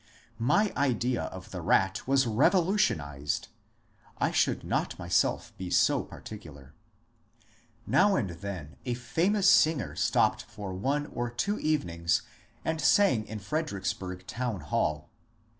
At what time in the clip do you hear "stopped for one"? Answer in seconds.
9.95-11.05